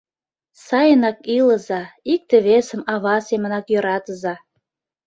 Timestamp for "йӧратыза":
3.73-4.35